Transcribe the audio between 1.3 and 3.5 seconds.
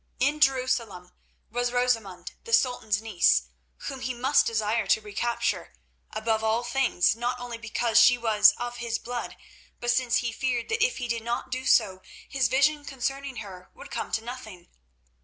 was Rosamund, the Sultan's niece,